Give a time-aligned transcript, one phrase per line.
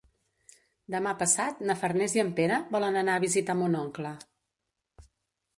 [0.93, 4.19] Demà passat na Farners i en Pere volen anar a visitar mon oncle.